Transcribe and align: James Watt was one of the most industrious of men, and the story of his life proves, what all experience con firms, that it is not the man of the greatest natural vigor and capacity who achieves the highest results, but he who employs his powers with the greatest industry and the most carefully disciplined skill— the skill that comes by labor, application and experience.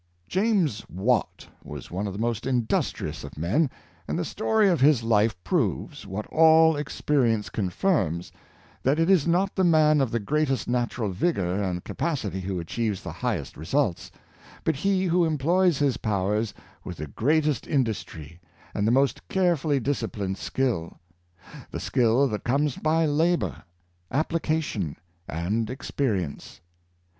James 0.27 0.83
Watt 0.89 1.47
was 1.63 1.91
one 1.91 2.07
of 2.07 2.13
the 2.13 2.17
most 2.17 2.47
industrious 2.47 3.23
of 3.23 3.37
men, 3.37 3.69
and 4.07 4.17
the 4.17 4.25
story 4.25 4.67
of 4.67 4.81
his 4.81 5.03
life 5.03 5.35
proves, 5.43 6.07
what 6.07 6.25
all 6.31 6.75
experience 6.75 7.51
con 7.51 7.69
firms, 7.69 8.31
that 8.81 8.97
it 8.97 9.11
is 9.11 9.27
not 9.27 9.55
the 9.55 9.63
man 9.63 10.01
of 10.01 10.09
the 10.09 10.19
greatest 10.19 10.67
natural 10.67 11.11
vigor 11.11 11.61
and 11.61 11.83
capacity 11.83 12.39
who 12.39 12.59
achieves 12.59 13.03
the 13.03 13.11
highest 13.11 13.55
results, 13.55 14.09
but 14.63 14.75
he 14.77 15.05
who 15.05 15.23
employs 15.23 15.77
his 15.77 15.97
powers 15.97 16.51
with 16.83 16.97
the 16.97 17.05
greatest 17.05 17.67
industry 17.67 18.39
and 18.73 18.87
the 18.87 18.91
most 18.91 19.27
carefully 19.27 19.79
disciplined 19.79 20.35
skill— 20.39 20.97
the 21.69 21.79
skill 21.79 22.27
that 22.27 22.43
comes 22.43 22.75
by 22.75 23.05
labor, 23.05 23.61
application 24.11 24.95
and 25.27 25.69
experience. 25.69 26.59